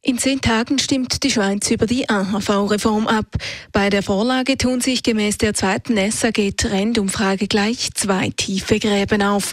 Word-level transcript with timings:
In 0.00 0.16
zehn 0.16 0.40
Tagen 0.40 0.78
stimmt 0.78 1.24
die 1.24 1.30
Schweiz 1.30 1.68
über 1.72 1.86
die 1.86 2.08
AHV-Reform 2.08 3.08
ab. 3.08 3.26
Bei 3.72 3.90
der 3.90 4.04
Vorlage 4.04 4.56
tun 4.56 4.80
sich 4.80 5.02
gemäß 5.02 5.38
der 5.38 5.54
zweiten 5.54 5.96
SAG-Trendumfrage 5.96 7.48
gleich 7.48 7.90
zwei 7.94 8.30
tiefe 8.30 8.78
Gräben 8.78 9.22
auf. 9.22 9.52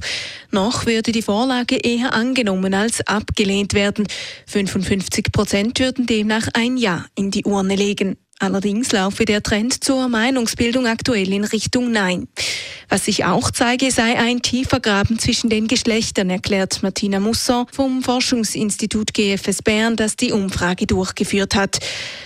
Noch 0.51 0.85
würde 0.85 1.11
die 1.11 1.23
Vorlage 1.23 1.77
eher 1.77 2.13
angenommen 2.13 2.75
als 2.75 3.05
abgelehnt 3.07 3.73
werden. 3.73 4.05
55 4.45 5.31
Prozent 5.31 5.79
würden 5.79 6.05
demnach 6.05 6.47
ein 6.53 6.77
Ja 6.77 7.05
in 7.15 7.31
die 7.31 7.43
Urne 7.43 7.75
legen. 7.75 8.15
Allerdings 8.39 8.91
laufe 8.91 9.23
der 9.23 9.41
Trend 9.41 9.81
zur 9.83 10.09
Meinungsbildung 10.09 10.87
aktuell 10.87 11.31
in 11.31 11.45
Richtung 11.45 11.91
Nein. 11.91 12.27
Was 12.89 13.05
sich 13.05 13.23
auch 13.23 13.49
zeige, 13.49 13.91
sei 13.91 14.17
ein 14.17 14.41
tiefer 14.41 14.81
Graben 14.81 15.17
zwischen 15.17 15.49
den 15.49 15.67
Geschlechtern, 15.67 16.29
erklärt 16.29 16.83
Martina 16.83 17.21
Musson 17.21 17.65
vom 17.71 18.01
Forschungsinstitut 18.01 19.13
GFS 19.13 19.63
Bern, 19.63 19.95
das 19.95 20.17
die 20.17 20.33
Umfrage 20.33 20.85
durchgeführt 20.85 21.55
hat. 21.55 21.79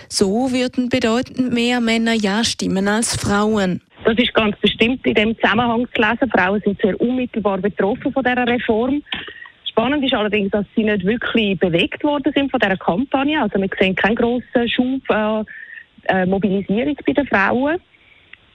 So 0.09 0.51
würden 0.51 0.89
bedeutend 0.89 1.53
mehr 1.53 1.79
Männer 1.79 2.13
Ja 2.13 2.43
stimmen 2.43 2.87
als 2.87 3.15
Frauen. 3.15 3.81
Das 4.03 4.17
ist 4.17 4.33
ganz 4.33 4.57
bestimmt 4.59 5.05
in 5.05 5.13
dem 5.13 5.35
Zusammenhang 5.39 5.87
zu 5.93 6.01
lesen. 6.01 6.31
Frauen 6.31 6.61
sind 6.65 6.81
sehr 6.81 6.99
unmittelbar 6.99 7.59
betroffen 7.59 8.11
von 8.11 8.23
dieser 8.23 8.47
Reform. 8.47 9.03
Spannend 9.69 10.03
ist 10.03 10.13
allerdings, 10.13 10.49
dass 10.51 10.65
sie 10.75 10.83
nicht 10.83 11.05
wirklich 11.05 11.59
bewegt 11.59 12.03
worden 12.03 12.33
sind 12.33 12.49
von 12.49 12.59
dieser 12.59 12.77
Kampagne. 12.77 13.41
Also 13.41 13.59
wir 13.61 13.69
sehen 13.79 13.95
keinen 13.95 14.15
grossen 14.15 14.67
Schub 14.67 15.01
äh, 15.09 15.43
äh, 16.05 16.25
Mobilisierung 16.25 16.95
bei 17.05 17.13
den 17.13 17.27
Frauen. 17.27 17.77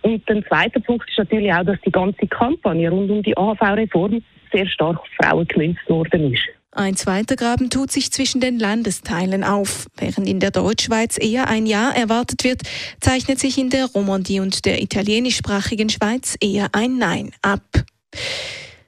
Und 0.02 0.28
der 0.28 0.44
zweite 0.46 0.80
Punkt 0.80 1.08
ist 1.08 1.18
natürlich 1.18 1.52
auch, 1.52 1.64
dass 1.64 1.80
die 1.84 1.90
ganze 1.90 2.26
Kampagne 2.26 2.90
rund 2.90 3.10
um 3.10 3.22
die 3.22 3.36
AHV-Reform 3.36 4.22
sehr 4.52 4.66
stark 4.66 4.98
auf 4.98 5.06
Frauen 5.20 5.46
gemünzt 5.48 5.88
worden 5.88 6.32
ist. 6.32 6.42
Ein 6.76 6.96
zweiter 6.96 7.36
Graben 7.36 7.70
tut 7.70 7.92
sich 7.92 8.10
zwischen 8.10 8.40
den 8.40 8.58
Landesteilen 8.58 9.44
auf. 9.44 9.86
Während 9.96 10.28
in 10.28 10.40
der 10.40 10.50
Deutschschweiz 10.50 11.18
eher 11.22 11.48
ein 11.48 11.66
Ja 11.66 11.90
erwartet 11.90 12.42
wird, 12.42 12.62
zeichnet 13.00 13.38
sich 13.38 13.58
in 13.58 13.70
der 13.70 13.86
Romandie 13.86 14.40
und 14.40 14.64
der 14.64 14.82
italienischsprachigen 14.82 15.88
Schweiz 15.88 16.36
eher 16.40 16.68
ein 16.72 16.98
Nein 16.98 17.30
ab. 17.42 17.62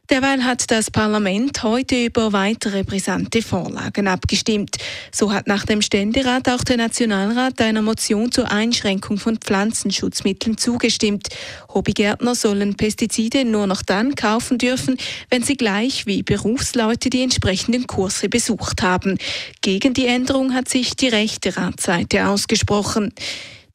Derweil 0.09 0.45
hat 0.45 0.71
das 0.71 0.91
Parlament 0.93 1.65
heute 1.65 2.05
über 2.05 2.33
weitere 2.33 2.85
brisante 2.85 3.43
Vorlagen 3.43 4.07
abgestimmt. 4.07 4.77
So 5.11 5.33
hat 5.33 5.48
nach 5.48 5.67
dem 5.67 5.83
Ständerat 5.83 6.48
auch 6.48 6.63
der 6.63 6.77
Nationalrat 6.77 7.61
einer 7.61 7.83
Motion 7.83 8.31
zur 8.31 8.53
Einschränkung 8.53 9.19
von 9.19 9.39
Pflanzenschutzmitteln 9.39 10.59
zugestimmt. 10.59 11.29
Hobbygärtner 11.75 12.37
sollen 12.37 12.77
Pestizide 12.77 13.45
nur 13.45 13.67
noch 13.67 13.83
dann 13.83 14.15
kaufen 14.15 14.59
dürfen, 14.59 14.97
wenn 15.29 15.43
sie 15.43 15.57
gleich 15.57 16.07
wie 16.07 16.23
Berufsleute 16.23 17.11
die 17.11 17.23
entsprechenden 17.23 17.89
Kurse 17.89 18.29
besucht 18.29 18.83
haben. 18.83 19.19
Gegen 19.61 19.93
die 19.93 20.07
Änderung 20.07 20.55
hat 20.55 20.69
sich 20.69 20.95
die 20.95 21.09
rechte 21.09 21.57
Ratsseite 21.57 22.29
ausgesprochen. 22.29 23.13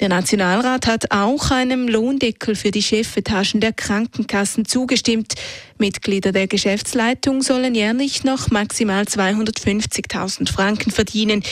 Der 0.02 0.10
Nationalrat 0.10 0.88
hat 0.88 1.12
auch 1.12 1.52
einem 1.52 1.88
Lohndeckel 1.88 2.56
für 2.56 2.72
die 2.72 2.82
Chefetagen 2.82 3.62
der 3.62 3.72
Krankenkassen 3.72 4.66
zugestimmt. 4.66 5.36
Mitglieder 5.78 6.32
der 6.32 6.48
Geschäftsleitung 6.48 7.44
sollen 7.44 7.76
jährlich 7.76 8.24
noch 8.24 8.50
maximal 8.50 9.04
250.000 9.04 10.52
Franken 10.52 10.90
verdienen. 10.90 11.44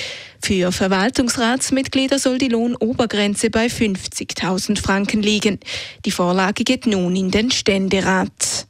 Für 0.42 0.72
Verwaltungsratsmitglieder 0.72 2.17
soll 2.17 2.39
die 2.39 2.47
Lohnobergrenze 2.47 3.52
bei 3.52 3.67
50.000 3.67 4.81
Franken 4.81 5.22
liegen. 5.22 5.59
Die 6.05 6.11
Vorlage 6.11 6.64
geht 6.64 6.88
nun 6.88 7.15
in 7.15 7.30
den 7.30 7.52
Ständerat. 7.52 8.65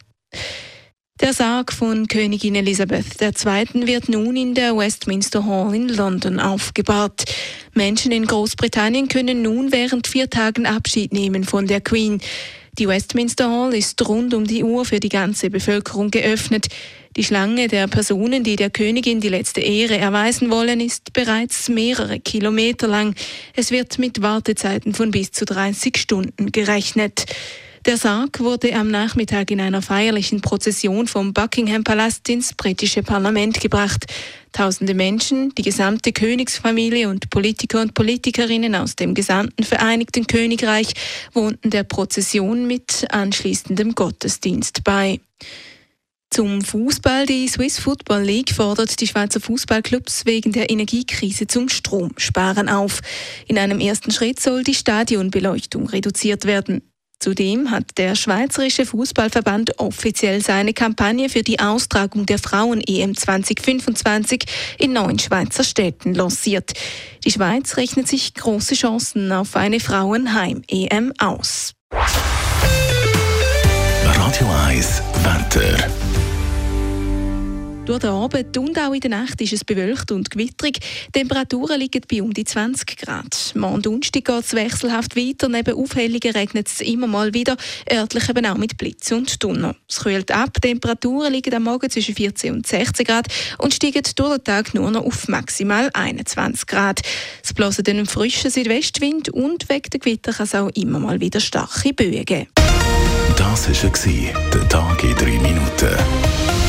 Der 1.21 1.33
Sarg 1.33 1.73
von 1.73 2.07
Königin 2.07 2.55
Elisabeth 2.55 3.21
II. 3.21 3.85
wird 3.85 4.07
nun 4.07 4.37
in 4.37 4.53
der 4.53 4.77
Westminster 4.77 5.45
Hall 5.45 5.75
in 5.75 5.89
London 5.89 6.39
aufgebahrt. 6.39 7.25
Menschen 7.73 8.13
in 8.13 8.25
Großbritannien 8.25 9.09
können 9.09 9.41
nun 9.41 9.73
während 9.73 10.07
vier 10.07 10.29
Tagen 10.29 10.65
Abschied 10.65 11.11
nehmen 11.11 11.43
von 11.43 11.67
der 11.67 11.81
Queen. 11.81 12.21
Die 12.77 12.87
Westminster 12.87 13.51
Hall 13.51 13.73
ist 13.73 14.07
rund 14.07 14.33
um 14.33 14.47
die 14.47 14.63
Uhr 14.63 14.85
für 14.85 15.01
die 15.01 15.09
ganze 15.09 15.49
Bevölkerung 15.49 16.09
geöffnet. 16.09 16.67
Die 17.17 17.25
Schlange 17.25 17.67
der 17.67 17.87
Personen, 17.87 18.45
die 18.45 18.55
der 18.55 18.69
Königin 18.69 19.19
die 19.19 19.27
letzte 19.27 19.59
Ehre 19.59 19.97
erweisen 19.97 20.49
wollen, 20.49 20.79
ist 20.79 21.11
bereits 21.11 21.67
mehrere 21.67 22.21
Kilometer 22.21 22.87
lang. 22.87 23.13
Es 23.57 23.71
wird 23.71 23.99
mit 23.99 24.21
Wartezeiten 24.21 24.93
von 24.93 25.11
bis 25.11 25.31
zu 25.31 25.43
30 25.43 25.97
Stunden 25.97 26.53
gerechnet. 26.53 27.25
Der 27.85 27.95
Sarg 27.95 28.41
wurde 28.41 28.73
am 28.75 28.91
Nachmittag 28.91 29.51
in 29.51 29.61
einer 29.61 29.81
feierlichen 29.81 30.41
Prozession 30.41 31.07
vom 31.07 31.33
Buckingham 31.33 31.85
Palast 31.85 32.27
ins 32.27 32.53
britische 32.53 33.03
Parlament 33.03 33.61
gebracht. 33.61 34.05
Tausende 34.51 34.93
Menschen, 34.93 35.55
die 35.55 35.61
gesamte 35.61 36.11
Königsfamilie 36.11 37.07
und 37.07 37.29
Politiker 37.29 37.81
und 37.81 37.93
Politikerinnen 37.93 38.75
aus 38.75 38.97
dem 38.97 39.13
gesamten 39.13 39.63
Vereinigten 39.63 40.27
Königreich 40.27 40.91
wohnten 41.33 41.69
der 41.69 41.83
Prozession 41.83 42.67
mit 42.67 43.05
anschließendem 43.11 43.95
Gottesdienst 43.95 44.83
bei. 44.83 45.21
Zum 46.31 46.61
Fußball. 46.61 47.25
Die 47.25 47.47
Swiss 47.47 47.79
Football 47.79 48.23
League 48.23 48.53
fordert 48.53 48.99
die 48.99 49.07
Schweizer 49.07 49.39
Fußballclubs 49.39 50.25
wegen 50.25 50.51
der 50.51 50.69
Energiekrise 50.69 51.47
zum 51.47 51.69
Stromsparen 51.69 52.69
auf. 52.69 52.99
In 53.47 53.57
einem 53.57 53.79
ersten 53.79 54.11
Schritt 54.11 54.39
soll 54.39 54.63
die 54.63 54.75
Stadionbeleuchtung 54.75 55.87
reduziert 55.87 56.45
werden. 56.45 56.83
Zudem 57.19 57.69
hat 57.69 57.97
der 57.97 58.15
Schweizerische 58.15 58.85
Fußballverband 58.85 59.77
offiziell 59.79 60.41
seine 60.41 60.73
Kampagne 60.73 61.27
für 61.27 61.43
die 61.43 61.59
Austragung 61.59 62.25
der 62.25 62.39
Frauen-EM 62.39 63.15
2025 63.15 64.45
in 64.77 64.93
neun 64.93 65.19
Schweizer 65.19 65.65
Städten 65.65 66.13
lanciert. 66.13 66.71
Die 67.25 67.31
Schweiz 67.31 67.75
rechnet 67.75 68.07
sich 68.07 68.33
große 68.33 68.75
Chancen 68.75 69.33
auf 69.33 69.57
eine 69.57 69.81
Frauenheim-EM 69.81 71.11
aus. 71.17 71.73
Radio 74.05 74.47
1 74.67 75.03
Wetter. 75.23 75.98
Durch 77.89 78.01
den 78.01 78.11
Abend 78.11 78.55
und 78.55 78.77
auch 78.77 78.93
in 78.93 78.99
der 78.99 79.09
Nacht 79.09 79.41
ist 79.41 79.51
es 79.51 79.63
bewölkt 79.65 80.11
und 80.11 80.29
gewitterig. 80.29 80.77
Temperaturen 81.11 81.79
liegen 81.79 82.03
bei 82.07 82.21
um 82.21 82.31
die 82.31 82.43
20 82.43 82.95
Grad. 82.97 83.53
Morgen 83.55 83.81
Donnerstag 83.81 84.25
geht 84.25 84.43
es 84.43 84.53
wechselhaft 84.53 85.15
weiter. 85.15 85.49
Neben 85.49 85.75
Aufhellungen 85.75 86.35
regnet 86.35 86.67
es 86.67 86.81
immer 86.81 87.07
mal 87.07 87.33
wieder, 87.33 87.57
örtlich 87.91 88.29
eben 88.29 88.45
auch 88.45 88.57
mit 88.57 88.77
Blitz 88.77 89.11
und 89.11 89.43
Donner. 89.43 89.75
Es 89.89 90.01
kühlt 90.01 90.29
ab. 90.29 90.61
Temperaturen 90.61 91.33
liegen 91.33 91.51
am 91.55 91.63
Morgen 91.63 91.89
zwischen 91.89 92.13
14 92.13 92.53
und 92.53 92.67
16 92.67 93.07
Grad 93.07 93.25
und 93.57 93.73
steigen 93.73 94.03
durch 94.15 94.35
den 94.35 94.43
Tag 94.43 94.75
nur 94.75 94.91
noch 94.91 95.03
auf 95.03 95.27
maximal 95.27 95.89
21 95.91 96.67
Grad. 96.67 97.01
Es 97.43 97.55
dann 97.55 97.97
einen 97.97 98.05
frischen 98.05 98.51
Südwestwind 98.51 99.29
und 99.29 99.67
wegen 99.67 99.89
der 99.89 99.99
Gewitter 99.99 100.31
kann 100.31 100.45
es 100.45 100.53
auch 100.53 100.69
immer 100.75 100.99
mal 100.99 101.19
wieder 101.19 101.39
starke 101.39 101.91
Böen 101.95 102.23
geben. 102.23 102.49
Das 103.35 103.67
war 103.67 104.33
der 104.53 104.69
Tag 104.69 105.03
in 105.03 105.15
drei 105.15 105.39
Minuten. 105.39 106.68